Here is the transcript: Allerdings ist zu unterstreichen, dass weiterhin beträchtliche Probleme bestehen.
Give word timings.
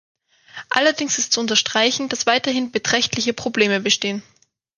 Allerdings 0.71 1.19
ist 1.19 1.31
zu 1.31 1.39
unterstreichen, 1.41 2.09
dass 2.09 2.25
weiterhin 2.25 2.71
beträchtliche 2.71 3.33
Probleme 3.33 3.81
bestehen. 3.81 4.23